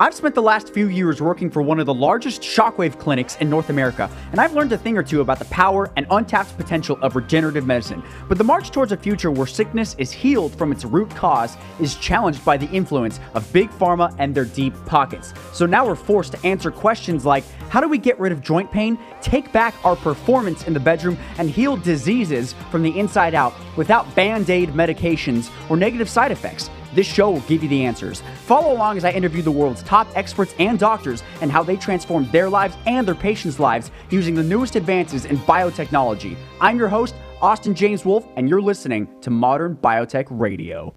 [0.00, 3.50] I've spent the last few years working for one of the largest shockwave clinics in
[3.50, 6.96] North America, and I've learned a thing or two about the power and untapped potential
[7.02, 8.04] of regenerative medicine.
[8.28, 11.96] But the march towards a future where sickness is healed from its root cause is
[11.96, 15.34] challenged by the influence of big pharma and their deep pockets.
[15.52, 18.70] So now we're forced to answer questions like how do we get rid of joint
[18.70, 23.52] pain, take back our performance in the bedroom, and heal diseases from the inside out
[23.76, 26.70] without band aid medications or negative side effects?
[26.94, 28.22] This show will give you the answers.
[28.46, 32.32] Follow along as I interview the world's top experts and doctors and how they transformed
[32.32, 36.36] their lives and their patients' lives using the newest advances in biotechnology.
[36.60, 40.94] I'm your host, Austin James Wolf, and you're listening to Modern Biotech Radio.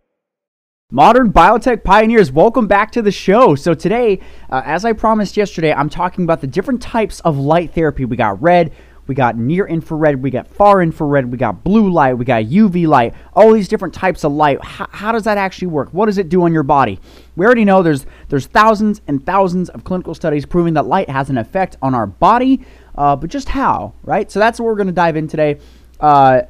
[0.94, 3.56] Modern biotech pioneers, welcome back to the show.
[3.56, 7.74] So, today, uh, as I promised yesterday, I'm talking about the different types of light
[7.74, 8.04] therapy.
[8.04, 8.74] We got red,
[9.08, 12.88] we got near infrared, we got far infrared, we got blue light, we got UV
[12.88, 14.64] light, all these different types of light.
[14.64, 15.90] How, how does that actually work?
[15.92, 17.00] What does it do on your body?
[17.36, 21.30] We already know there's there's thousands and thousands of clinical studies proving that light has
[21.30, 22.62] an effect on our body,
[22.96, 24.32] uh, but just how, right?
[24.32, 25.60] So that's what we're going to dive in today.
[26.00, 26.44] Uh,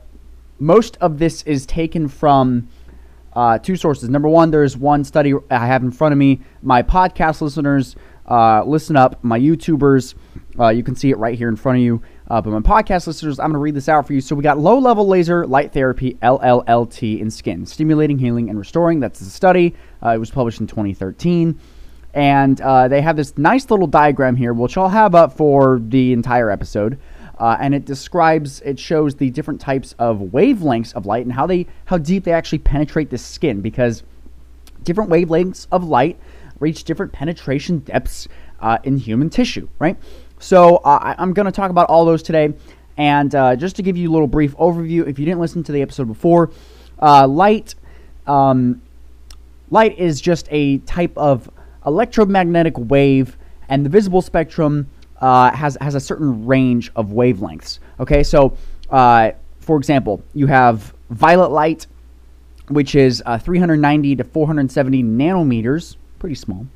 [0.60, 2.68] most of this is taken from
[3.34, 4.10] uh, two sources.
[4.10, 6.42] Number one, there's one study I have in front of me.
[6.62, 7.96] My podcast listeners,
[8.28, 9.24] uh, listen up.
[9.24, 10.16] My YouTubers,
[10.60, 12.02] uh, you can see it right here in front of you.
[12.32, 14.22] Uh, but my podcast listeners, I'm going to read this out for you.
[14.22, 19.02] So we got low level laser light therapy, LLLT, in skin, stimulating, healing, and restoring.
[19.02, 19.76] That's the study.
[20.02, 21.60] Uh, it was published in 2013.
[22.14, 26.14] And uh, they have this nice little diagram here, which I'll have up for the
[26.14, 26.98] entire episode.
[27.38, 31.46] Uh, and it describes, it shows the different types of wavelengths of light and how
[31.46, 33.60] they, how deep they actually penetrate the skin.
[33.60, 34.04] Because
[34.84, 36.18] different wavelengths of light
[36.62, 38.30] reach different penetration depths
[38.62, 39.98] uh, in human tissue, right?
[40.42, 42.54] So uh, I'm going to talk about all those today.
[42.98, 45.72] And uh, just to give you a little brief overview, if you didn't listen to
[45.72, 46.52] the episode before,
[47.02, 47.76] uh, light,
[48.28, 48.82] um,
[49.70, 51.50] light is just a type of
[51.86, 53.38] electromagnetic wave,
[53.70, 57.80] and the visible spectrum uh, has has a certain range of wavelengths.
[58.00, 58.56] Okay, so
[58.90, 61.88] uh, for example, you have violet light,
[62.68, 66.68] which is uh, 390 to 470 nanometers, pretty small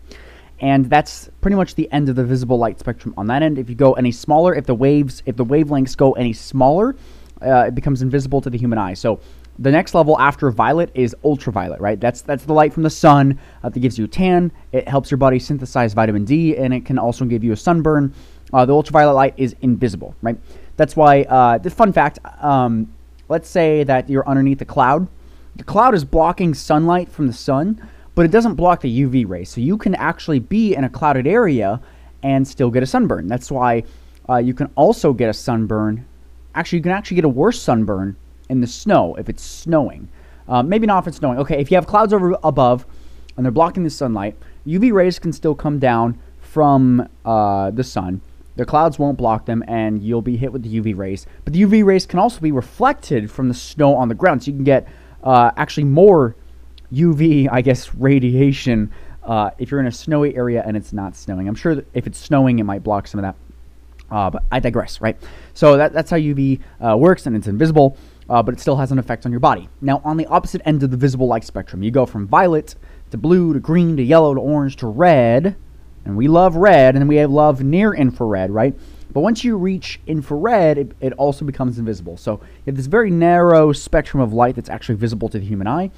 [0.59, 3.57] and that's pretty much the end of the visible light spectrum on that end.
[3.57, 6.95] If you go any smaller, if the waves, if the wavelengths go any smaller,
[7.41, 8.93] uh, it becomes invisible to the human eye.
[8.93, 9.19] So
[9.59, 11.99] the next level after violet is ultraviolet, right?
[11.99, 14.51] That's that's the light from the sun uh, that gives you tan.
[14.71, 18.13] It helps your body synthesize vitamin D, and it can also give you a sunburn.
[18.53, 20.37] Uh, the ultraviolet light is invisible, right?
[20.77, 21.23] That's why.
[21.23, 22.93] Uh, the fun fact: um,
[23.29, 25.07] let's say that you're underneath a cloud.
[25.55, 27.81] The cloud is blocking sunlight from the sun,
[28.15, 29.49] but it doesn't block the UV rays.
[29.49, 31.81] So you can actually be in a clouded area
[32.23, 33.27] and still get a sunburn.
[33.27, 33.83] That's why
[34.27, 36.05] uh, you can also get a sunburn.
[36.55, 38.15] Actually, you can actually get a worse sunburn
[38.49, 40.07] in the snow if it's snowing.
[40.47, 41.37] Uh, maybe not if it's snowing.
[41.39, 42.85] Okay, if you have clouds over above
[43.35, 48.21] and they're blocking the sunlight, UV rays can still come down from uh, the sun.
[48.55, 51.27] The clouds won't block them, and you'll be hit with the UV rays.
[51.43, 54.51] But the UV rays can also be reflected from the snow on the ground, so
[54.51, 54.87] you can get
[55.23, 56.37] uh, actually more
[56.93, 58.91] UV, I guess, radiation
[59.23, 61.47] uh, if you're in a snowy area and it's not snowing.
[61.47, 63.35] I'm sure that if it's snowing, it might block some of that.
[64.09, 65.17] Uh, but I digress, right?
[65.53, 67.97] So that, that's how UV uh, works, and it's invisible,
[68.29, 69.67] uh, but it still has an effect on your body.
[69.81, 72.75] Now, on the opposite end of the visible light spectrum, you go from violet
[73.09, 75.55] to blue to green to yellow to orange to red,
[76.05, 78.75] and we love red, and we love near infrared, right?
[79.11, 82.17] But once you reach infrared, it, it also becomes invisible.
[82.17, 85.67] So you have this very narrow spectrum of light that's actually visible to the human
[85.67, 85.89] eye.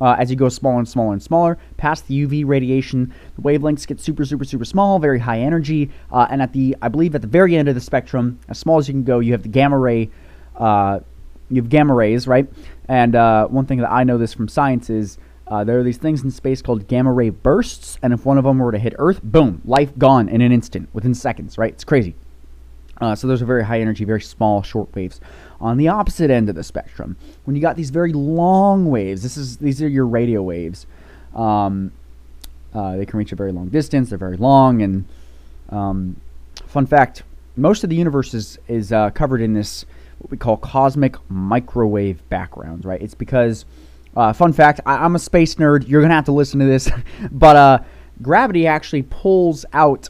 [0.00, 3.86] Uh, as you go smaller and smaller and smaller, past the UV radiation, the wavelengths
[3.86, 5.90] get super, super, super small, very high energy.
[6.12, 8.78] Uh, and at the, I believe, at the very end of the spectrum, as small
[8.78, 10.10] as you can go, you have the gamma ray.
[10.54, 11.00] Uh,
[11.48, 12.46] you have gamma rays, right?
[12.88, 15.98] And uh, one thing that I know this from science is uh, there are these
[15.98, 18.94] things in space called gamma ray bursts, and if one of them were to hit
[18.98, 21.72] Earth, boom, life gone in an instant, within seconds, right?
[21.72, 22.16] It's crazy.
[23.00, 25.20] Uh, so those are very high energy, very small short waves.
[25.60, 29.36] On the opposite end of the spectrum, when you got these very long waves, this
[29.36, 30.86] is these are your radio waves.
[31.34, 31.92] Um,
[32.74, 34.10] uh, they can reach a very long distance.
[34.10, 35.04] They're very long, and
[35.70, 36.20] um,
[36.66, 37.22] fun fact:
[37.56, 39.84] most of the universe is is uh, covered in this
[40.18, 42.84] what we call cosmic microwave background.
[42.84, 43.00] Right?
[43.00, 43.64] It's because
[44.14, 45.88] uh, fun fact: I, am a space nerd.
[45.88, 46.90] You're gonna have to listen to this,
[47.30, 47.78] but uh,
[48.22, 50.08] gravity actually pulls out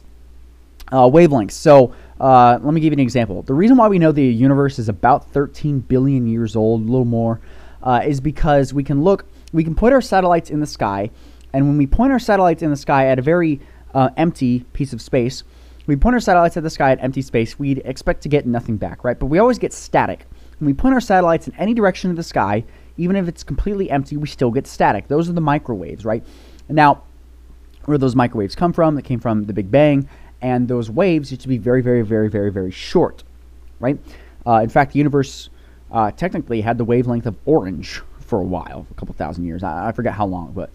[0.91, 1.51] uh, wavelengths.
[1.51, 3.43] So uh, let me give you an example.
[3.43, 7.05] The reason why we know the universe is about 13 billion years old, a little
[7.05, 7.39] more,
[7.83, 11.09] uh, is because we can look, we can put our satellites in the sky,
[11.53, 13.59] and when we point our satellites in the sky at a very
[13.93, 15.43] uh, empty piece of space,
[15.85, 18.77] we point our satellites at the sky at empty space, we'd expect to get nothing
[18.77, 19.17] back, right?
[19.17, 20.25] But we always get static.
[20.59, 22.65] When we point our satellites in any direction of the sky,
[22.97, 25.07] even if it's completely empty, we still get static.
[25.07, 26.23] Those are the microwaves, right?
[26.67, 27.03] Now,
[27.87, 28.95] where those microwaves come from.
[28.95, 30.09] They came from the Big Bang,
[30.41, 33.23] and those waves used to be very, very, very, very, very short,
[33.79, 33.97] right?
[34.45, 35.49] Uh, in fact, the universe
[35.91, 39.63] uh, technically had the wavelength of orange for a while, a couple thousand years.
[39.63, 40.69] I, I forget how long, but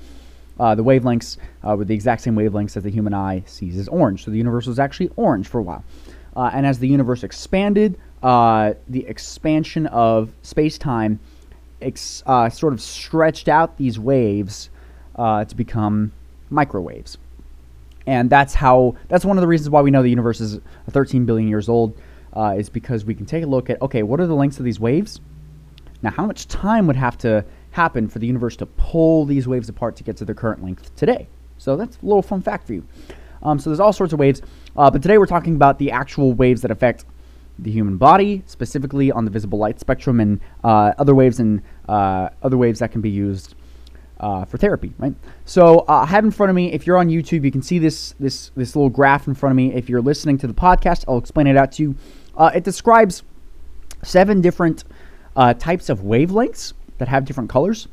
[0.59, 3.89] uh, the wavelengths uh, were the exact same wavelengths that the human eye sees as
[3.89, 4.25] orange.
[4.25, 5.85] So the universe was actually orange for a while.
[6.35, 11.21] Uh, and as the universe expanded, uh, the expansion of space time
[11.81, 14.71] ex- sort of stretched out these waves
[15.17, 16.13] to become
[16.51, 17.19] microwaves.
[18.07, 20.61] And that's how, that's one of the reasons why we know the universe is
[20.91, 21.97] 13 billion years old,
[22.57, 24.81] is because we can take a look at, okay, what are the lengths of these
[24.81, 25.21] waves?
[26.03, 29.69] Now, how much time would have to happen for the universe to pull these waves
[29.69, 31.29] apart to get to their current length today?
[31.59, 32.85] So that's a little fun fact for you.
[33.43, 34.43] Um, so there's all sorts of waves,
[34.77, 37.05] uh, but today we're talking about the actual waves that affect
[37.59, 42.29] the human body, specifically on the visible light spectrum, and uh, other waves and uh,
[42.43, 43.55] other waves that can be used
[44.23, 44.93] uh, for therapy.
[44.99, 45.15] Right.
[45.45, 46.73] So uh, I have in front of me.
[46.73, 49.57] If you're on YouTube, you can see this this this little graph in front of
[49.57, 49.75] me.
[49.75, 51.97] If you're listening to the podcast, I'll explain it out to you.
[52.37, 53.23] Uh, it describes
[54.03, 54.85] seven different
[55.37, 57.89] uh, types of wavelengths that have different colors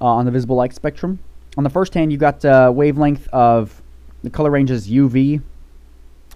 [0.00, 1.18] uh, on the visible light spectrum.
[1.58, 3.82] On the first hand, you've got uh, wavelength of
[4.22, 5.42] the color range is UV.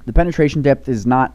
[0.06, 1.34] The penetration depth is not.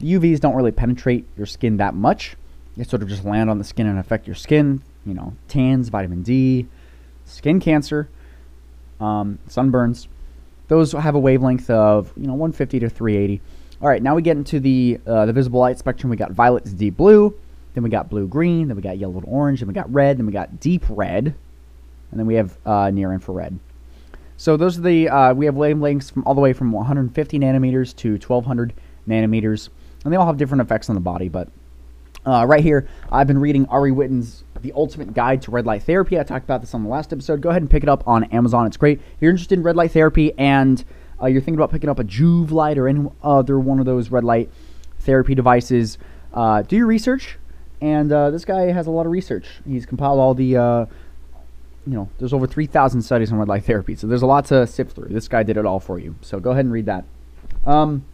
[0.00, 2.36] UVs don't really penetrate your skin that much.
[2.76, 4.82] They sort of just land on the skin and affect your skin.
[5.06, 6.66] You know, tans, vitamin D,
[7.24, 8.08] skin cancer,
[9.00, 10.08] um, sunburns.
[10.68, 13.40] Those have a wavelength of you know 150 to 380.
[13.80, 16.10] All right, now we get into the uh, the visible light spectrum.
[16.10, 17.34] We got violet to deep blue,
[17.74, 20.18] then we got blue green, then we got yellow to orange, then we got red,
[20.18, 21.34] then we got deep red,
[22.10, 23.58] and then we have uh, near infrared.
[24.38, 27.94] So those are the uh, we have wavelengths from all the way from 150 nanometers
[27.96, 28.72] to 1200
[29.06, 29.68] nanometers,
[30.04, 31.28] and they all have different effects on the body.
[31.28, 31.48] But
[32.24, 36.18] uh, right here, I've been reading Ari Whitten's The Ultimate Guide to Red Light Therapy.
[36.18, 37.40] I talked about this on the last episode.
[37.40, 38.66] Go ahead and pick it up on Amazon.
[38.66, 38.98] It's great.
[38.98, 40.84] If you're interested in red light therapy and
[41.20, 44.10] uh, you're thinking about picking up a Joovv light or any other one of those
[44.10, 44.50] red light
[45.00, 45.98] therapy devices,
[46.34, 47.38] uh, do your research.
[47.80, 49.46] And uh, this guy has a lot of research.
[49.66, 50.86] He's compiled all the, uh,
[51.86, 53.94] you know, there's over 3,000 studies on red light therapy.
[53.96, 55.08] So there's a lot to sift through.
[55.08, 56.16] This guy did it all for you.
[56.22, 57.04] So go ahead and read that.
[57.64, 58.04] Um,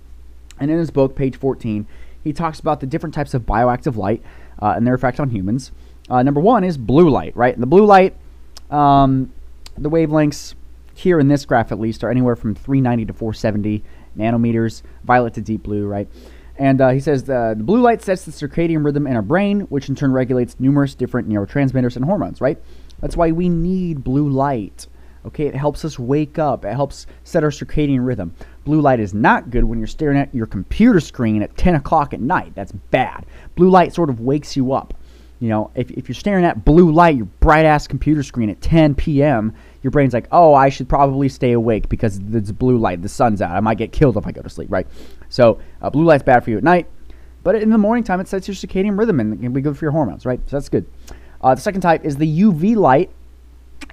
[0.59, 1.87] and in his book, page 14,
[2.23, 4.23] he talks about the different types of bioactive light
[4.61, 5.73] uh, and their effect on humans.
[6.11, 7.55] Uh, number one is blue light, right?
[7.55, 8.17] And the blue light,
[8.71, 9.33] um,
[9.79, 10.55] the wavelengths
[10.95, 13.83] here in this graph at least are anywhere from 390 to 470
[14.17, 16.09] nanometers, violet to deep blue, right?
[16.59, 19.61] And uh, he says the, the blue light sets the circadian rhythm in our brain,
[19.63, 22.59] which in turn regulates numerous different neurotransmitters and hormones, right?
[23.01, 24.87] That's why we need blue light.
[25.25, 26.65] Okay, it helps us wake up.
[26.65, 28.35] It helps set our circadian rhythm.
[28.65, 32.13] Blue light is not good when you're staring at your computer screen at 10 o'clock
[32.13, 32.53] at night.
[32.55, 33.25] That's bad.
[33.55, 34.95] Blue light sort of wakes you up.
[35.43, 38.61] You know, if, if you're staring at blue light, your bright ass computer screen at
[38.61, 39.53] 10 p.m.,
[39.83, 43.03] your brain's like, oh, I should probably stay awake because it's blue light.
[43.03, 43.51] The sun's out.
[43.51, 44.87] I might get killed if I go to sleep, right?
[45.31, 46.87] So uh, blue light's bad for you at night,
[47.43, 49.77] but in the morning time, it sets your circadian rhythm and it can be good
[49.77, 50.39] for your hormones, right?
[50.47, 50.87] So that's good.
[51.41, 53.11] Uh, the second type is the UV light,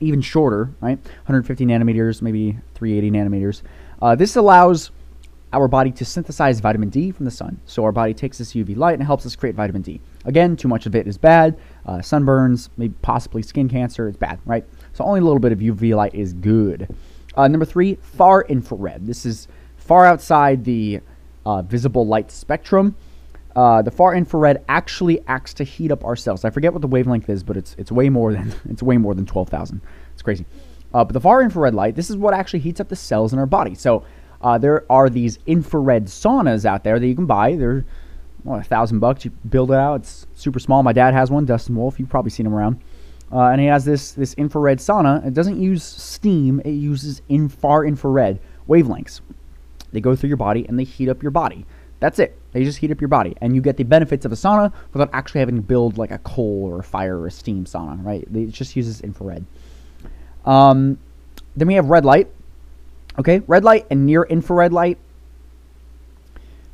[0.01, 0.99] even shorter, right?
[1.03, 3.63] 150 nanometers, maybe 380 nanometers.
[3.99, 4.91] Uh, this allows
[5.51, 7.59] our body to synthesize vitamin D from the sun.
[7.65, 9.99] So our body takes this UV light and helps us create vitamin D.
[10.25, 11.57] Again, too much of it is bad.
[11.85, 14.63] Uh, sunburns, maybe possibly skin cancer, it's bad, right?
[14.93, 16.93] So only a little bit of UV light is good.
[17.35, 19.05] Uh, number three, far infrared.
[19.07, 19.47] This is
[19.77, 21.01] far outside the
[21.45, 22.95] uh, visible light spectrum.
[23.55, 26.45] Uh, the far infrared actually acts to heat up our cells.
[26.45, 29.15] I forget what the wavelength is, but it's it's way more than it's way more
[29.15, 29.81] than twelve thousand.
[30.13, 30.45] It's crazy.
[30.93, 33.39] Uh, but the far infrared light, this is what actually heats up the cells in
[33.39, 33.75] our body.
[33.75, 34.03] So
[34.41, 37.55] uh, there are these infrared saunas out there that you can buy.
[37.55, 37.85] They're
[38.47, 39.25] a thousand bucks.
[39.25, 40.01] You build it out.
[40.01, 40.81] It's super small.
[40.83, 41.99] My dad has one, Dustin Wolf.
[41.99, 42.81] You've probably seen him around.
[43.31, 45.25] Uh, and he has this this infrared sauna.
[45.25, 46.61] It doesn't use steam.
[46.65, 49.21] It uses in far infrared wavelengths.
[49.91, 51.65] They go through your body and they heat up your body.
[51.99, 52.39] That's it.
[52.53, 55.09] They just heat up your body, and you get the benefits of a sauna without
[55.13, 58.03] actually having to build like a coal or a fire or a steam sauna.
[58.03, 58.25] Right?
[58.33, 59.45] It just uses infrared.
[60.45, 60.97] Um,
[61.55, 62.29] then we have red light.
[63.19, 64.97] Okay, red light and near infrared light.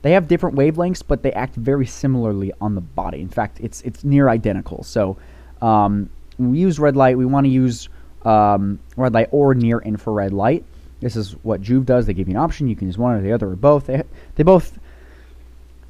[0.04, 3.20] They have different wavelengths, but they act very similarly on the body.
[3.20, 4.84] In fact, it's it's near identical.
[4.84, 5.18] So
[5.62, 7.90] um, when we use red light, we want to use
[8.24, 10.64] um, red light or near infrared light.
[11.00, 12.06] This is what Joovv does.
[12.06, 12.68] They give you an option.
[12.68, 13.88] You can use one or the other or both.
[13.88, 14.04] They,
[14.36, 14.78] they both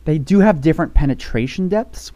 [0.06, 2.14] they do have different penetration depths.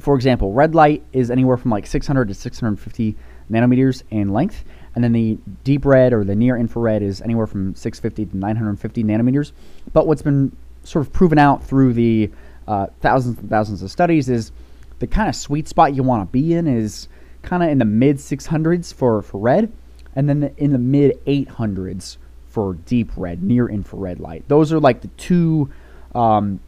[0.00, 3.16] For example, red light is anywhere from like 600 to 650
[3.50, 4.64] nanometers in length,
[4.94, 9.04] and then the deep red or the near infrared is anywhere from 650 to 950
[9.04, 9.52] nanometers.
[9.92, 12.30] But what's been sort of proven out through the
[12.68, 14.52] uh, thousands and thousands of studies is
[14.98, 17.08] the kind of sweet spot you want to be in is
[17.42, 19.72] kind of in the mid 600s for, for red
[20.14, 22.18] and then the, in the mid 800s
[22.48, 24.44] for deep red, near infrared light.
[24.48, 25.70] Those are like the two
[26.14, 26.60] um,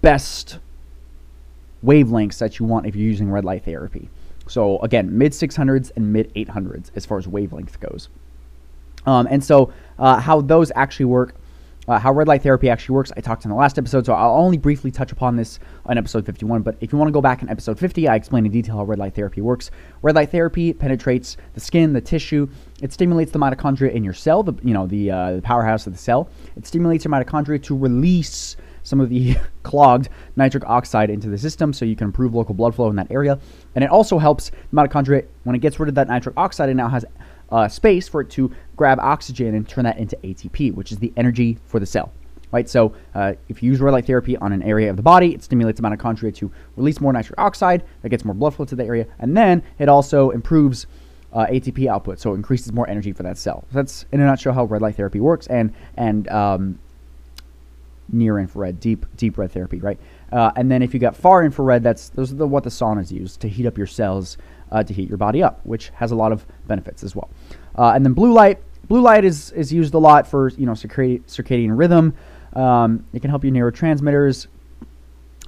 [0.00, 0.58] best
[1.84, 4.08] wavelengths that you want if you're using red light therapy.
[4.52, 8.10] So again, mid 600s and mid 800s as far as wavelength goes.
[9.06, 11.34] Um, and so uh, how those actually work,
[11.88, 14.36] uh, how red light therapy actually works, I talked in the last episode, so I'll
[14.36, 16.60] only briefly touch upon this on episode 51.
[16.60, 18.84] But if you want to go back in episode 50, I explain in detail how
[18.84, 19.70] red light therapy works.
[20.02, 22.46] Red light therapy penetrates the skin, the tissue.
[22.82, 25.94] It stimulates the mitochondria in your cell, the you know the, uh, the powerhouse of
[25.94, 26.28] the cell.
[26.56, 31.72] It stimulates your mitochondria to release some of the clogged nitric oxide into the system
[31.72, 33.38] so you can improve local blood flow in that area.
[33.74, 36.74] And it also helps the mitochondria, when it gets rid of that nitric oxide, it
[36.74, 37.04] now has
[37.50, 41.12] uh, space for it to grab oxygen and turn that into ATP, which is the
[41.16, 42.12] energy for the cell.
[42.50, 45.34] Right, so uh, if you use red light therapy on an area of the body,
[45.34, 47.82] it stimulates the mitochondria to release more nitric oxide.
[48.02, 50.86] That gets more blood flow to the area, and then it also improves
[51.32, 53.64] uh, ATP output, so it increases more energy for that cell.
[53.70, 56.78] So that's in a nutshell how red light therapy works, and and um,
[58.12, 59.98] near infrared, deep deep red therapy, right?
[60.30, 63.10] Uh, and then if you got far infrared, that's those are the, what the saunas
[63.10, 64.38] use to heat up your cells,
[64.70, 67.30] uh, to heat your body up, which has a lot of benefits as well.
[67.76, 70.72] Uh, and then blue light, blue light is is used a lot for you know
[70.72, 72.14] circadian, circadian rhythm.
[72.54, 74.46] Um, it can help your neurotransmitters.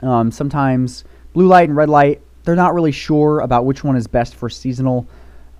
[0.02, 4.06] Um, sometimes blue light and red light, they're not really sure about which one is
[4.06, 5.06] best for seasonal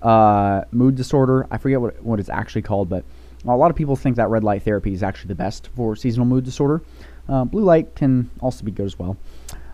[0.01, 1.47] uh, mood disorder.
[1.49, 3.05] I forget what what it's actually called, but
[3.47, 6.25] a lot of people think that red light therapy is actually the best for seasonal
[6.25, 6.81] mood disorder.
[7.27, 9.17] Uh, blue light can also be good as well.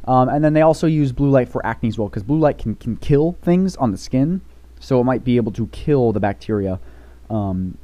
[0.06, 2.58] Um, and then they also use blue light for acne as well, because blue light
[2.58, 4.42] can, can kill things on the skin.
[4.80, 6.80] So it might be able to kill the bacteria
[7.30, 7.78] um,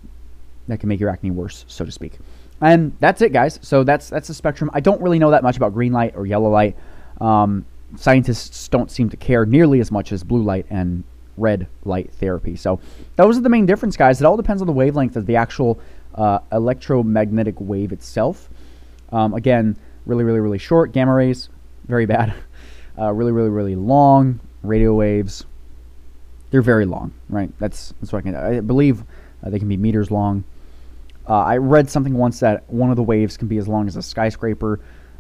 [0.68, 2.14] that can make your acne worse, so to speak.
[2.60, 3.60] And that's it, guys.
[3.62, 4.72] So that's that's the spectrum.
[4.74, 6.76] I don't really know that much about green light or yellow light.
[7.22, 7.66] Um,
[7.96, 11.04] scientists don't seem to care nearly as much as blue light and
[11.38, 12.56] red light therapy.
[12.56, 12.80] So
[13.16, 14.20] those are the main difference, guys.
[14.20, 15.80] It all depends on the wavelength of the actual
[16.16, 18.50] uh, electromagnetic wave itself.
[19.12, 21.50] Um, again, really, really, really short gamma rays,
[21.88, 22.34] very bad.
[23.00, 25.46] Uh, really, really, really long radio waves.
[26.50, 27.52] They're very long, right?
[27.60, 28.36] That's that's what I can.
[28.36, 29.04] I believe
[29.44, 30.44] uh, they can be meters long.
[31.30, 33.98] Uh, I read something once that one of the waves can be as long as
[33.98, 34.80] a skyscraper.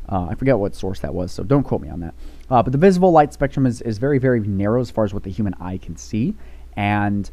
[0.09, 2.13] Uh, I forget what source that was, so don't quote me on that.
[2.49, 5.23] Uh, but the visible light spectrum is, is very, very narrow as far as what
[5.23, 6.33] the human eye can see.
[6.75, 7.29] And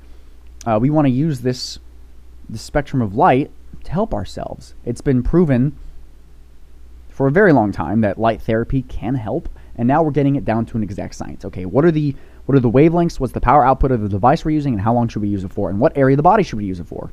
[0.67, 1.79] uh, we want to use this,
[2.49, 3.51] this spectrum of light
[3.85, 4.75] to help ourselves.
[4.85, 5.77] It's been proven
[7.11, 9.49] for a very long time that light therapy can help.
[9.77, 11.45] And now we're getting it down to an exact science.
[11.45, 12.15] Okay, what are the
[12.47, 13.19] what are the wavelengths?
[13.19, 15.45] What's the power output of the device we're using, and how long should we use
[15.45, 15.71] it for?
[15.71, 17.11] And what area of the body should we use it for?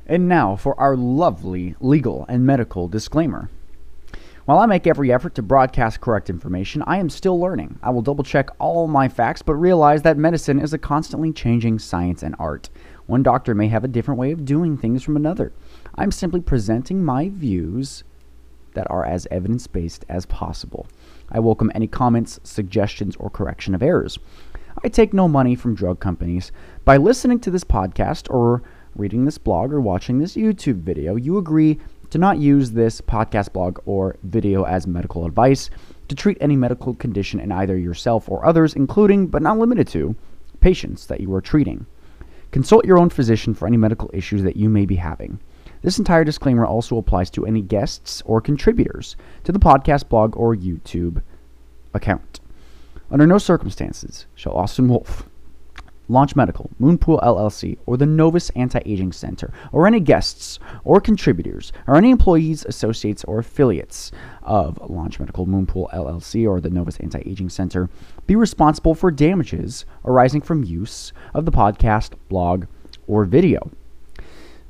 [0.07, 3.49] And now for our lovely legal and medical disclaimer.
[4.45, 7.77] While I make every effort to broadcast correct information, I am still learning.
[7.83, 11.79] I will double check all my facts, but realize that medicine is a constantly changing
[11.79, 12.69] science and art.
[13.05, 15.51] One doctor may have a different way of doing things from another.
[15.95, 18.05] I'm simply presenting my views
[18.75, 20.87] that are as evidence based as possible.
[21.33, 24.19] I welcome any comments, suggestions, or correction of errors.
[24.83, 26.51] I take no money from drug companies.
[26.83, 28.63] By listening to this podcast or
[28.95, 33.53] reading this blog or watching this YouTube video, you agree to not use this podcast,
[33.53, 35.69] blog, or video as medical advice
[36.09, 40.13] to treat any medical condition in either yourself or others, including but not limited to
[40.59, 41.85] patients that you are treating.
[42.51, 45.39] Consult your own physician for any medical issues that you may be having.
[45.81, 50.55] This entire disclaimer also applies to any guests or contributors to the podcast, blog, or
[50.55, 51.23] YouTube
[51.93, 52.39] account.
[53.09, 55.27] Under no circumstances shall Austin Wolf,
[56.07, 61.71] Launch Medical, Moonpool LLC, or the Novus Anti Aging Center, or any guests or contributors,
[61.87, 64.11] or any employees, associates, or affiliates
[64.43, 67.89] of Launch Medical, Moonpool LLC, or the Novus Anti Aging Center
[68.27, 72.65] be responsible for damages arising from use of the podcast, blog,
[73.07, 73.71] or video.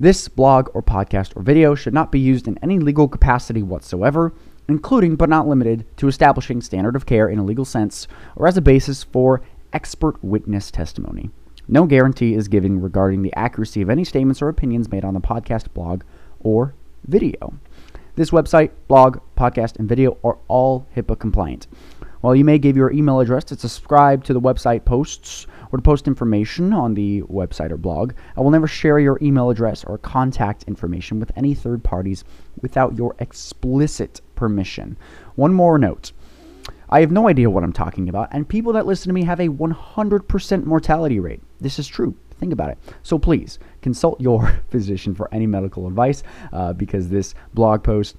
[0.01, 4.33] This blog or podcast or video should not be used in any legal capacity whatsoever,
[4.67, 8.57] including but not limited to establishing standard of care in a legal sense or as
[8.57, 9.43] a basis for
[9.73, 11.29] expert witness testimony.
[11.67, 15.21] No guarantee is given regarding the accuracy of any statements or opinions made on the
[15.21, 16.01] podcast, blog,
[16.39, 16.73] or
[17.07, 17.53] video.
[18.15, 21.67] This website, blog, podcast, and video are all HIPAA compliant.
[22.21, 25.81] While you may give your email address to subscribe to the website posts or to
[25.81, 29.97] post information on the website or blog, I will never share your email address or
[29.97, 32.23] contact information with any third parties
[32.61, 34.97] without your explicit permission.
[35.35, 36.11] One more note.
[36.89, 39.39] I have no idea what I'm talking about, and people that listen to me have
[39.39, 41.41] a 100% mortality rate.
[41.61, 42.15] This is true.
[42.37, 42.77] Think about it.
[43.03, 48.17] So please consult your physician for any medical advice uh, because this blog post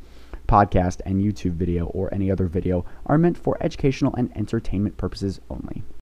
[0.52, 5.40] podcast, and YouTube video or any other video are meant for educational and entertainment purposes
[5.48, 5.82] only.